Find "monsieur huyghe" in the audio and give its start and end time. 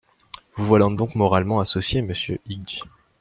2.01-2.79